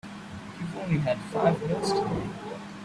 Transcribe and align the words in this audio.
You've 0.59 0.75
only 0.77 0.97
had 0.97 1.19
five 1.31 1.61
meals 1.67 1.93
today. 1.93 2.29